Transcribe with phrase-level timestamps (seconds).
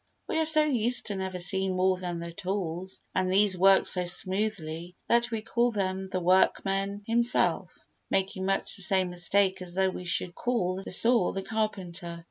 [0.27, 4.05] We are so used to never seeing more than the tools, and these work so
[4.05, 7.77] smoothly, that we call them the workman himself,
[8.09, 12.19] making much the same mistake as though we should call the saw the carpenter.